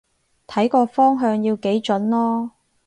[0.47, 2.49] 睇個方向要幾準囉